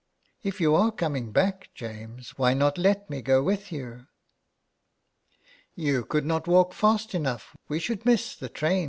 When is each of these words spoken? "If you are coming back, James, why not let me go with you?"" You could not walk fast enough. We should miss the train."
"If 0.43 0.59
you 0.59 0.73
are 0.73 0.91
coming 0.91 1.31
back, 1.31 1.69
James, 1.75 2.31
why 2.35 2.55
not 2.55 2.79
let 2.79 3.07
me 3.07 3.21
go 3.21 3.43
with 3.43 3.71
you?"" 3.71 4.07
You 5.75 6.05
could 6.05 6.25
not 6.25 6.47
walk 6.47 6.73
fast 6.73 7.13
enough. 7.13 7.55
We 7.67 7.77
should 7.77 8.03
miss 8.03 8.35
the 8.35 8.49
train." 8.49 8.79